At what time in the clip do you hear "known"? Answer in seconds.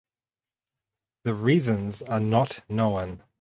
2.67-3.21